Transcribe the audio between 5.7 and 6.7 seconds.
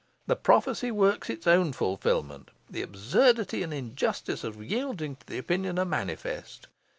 are manifest.